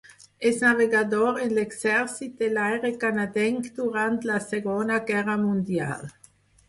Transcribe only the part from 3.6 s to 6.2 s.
durant la Segona Guerra mundial.